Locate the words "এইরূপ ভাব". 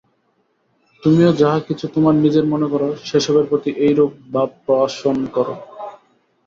3.85-4.49